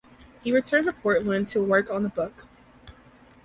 He 0.43 0.51
returned 0.51 0.87
to 0.87 0.93
Portland 0.93 1.47
to 1.49 1.61
work 1.61 1.91
on 1.91 2.01
the 2.01 2.09
book. 2.09 2.47